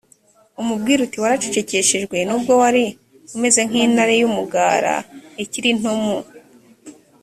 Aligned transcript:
umubwire 0.61 0.99
uti 1.03 1.17
waracecekeshejwe 1.23 2.17
nubwo 2.27 2.51
wari 2.61 2.83
umeze 3.35 3.61
nk 3.67 3.73
intare 3.85 4.13
y 4.21 4.25
umugara 4.29 4.95
ikiri 5.43 5.69
nto 5.79 5.93
mu 6.03 6.17